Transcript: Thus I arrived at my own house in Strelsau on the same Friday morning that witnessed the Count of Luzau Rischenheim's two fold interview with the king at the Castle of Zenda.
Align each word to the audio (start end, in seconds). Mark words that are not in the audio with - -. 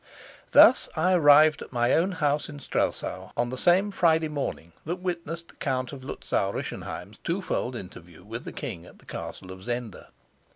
Thus 0.49 0.89
I 0.95 1.13
arrived 1.13 1.61
at 1.61 1.71
my 1.71 1.93
own 1.93 2.13
house 2.13 2.49
in 2.49 2.57
Strelsau 2.57 3.29
on 3.37 3.51
the 3.51 3.55
same 3.55 3.91
Friday 3.91 4.29
morning 4.29 4.71
that 4.83 4.95
witnessed 4.95 5.49
the 5.49 5.55
Count 5.57 5.93
of 5.93 6.03
Luzau 6.03 6.51
Rischenheim's 6.51 7.19
two 7.19 7.39
fold 7.39 7.75
interview 7.75 8.23
with 8.23 8.43
the 8.43 8.51
king 8.51 8.83
at 8.87 8.97
the 8.97 9.05
Castle 9.05 9.51
of 9.51 9.61
Zenda. 9.61 10.07